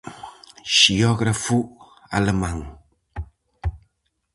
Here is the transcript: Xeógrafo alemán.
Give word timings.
Xeógrafo 0.77 1.57
alemán. 2.19 2.57